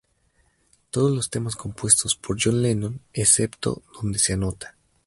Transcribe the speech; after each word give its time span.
Todos 0.89 1.11
los 1.11 1.29
temas 1.29 1.55
compuestos 1.55 2.15
por 2.15 2.35
John 2.43 2.63
Lennon 2.63 3.01
excepto 3.13 3.83
donde 4.01 4.17
se 4.17 4.33
anota. 4.33 4.75